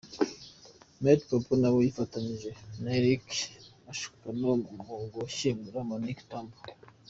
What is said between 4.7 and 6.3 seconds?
mu gushyingura Monique